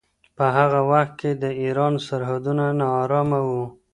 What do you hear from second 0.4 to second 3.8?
هغه وخت کې د ایران سرحدونه ناارامه وو.